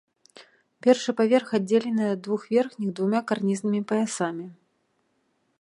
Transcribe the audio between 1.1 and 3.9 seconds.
паверх аддзелены ад двух верхніх двума карнізнымі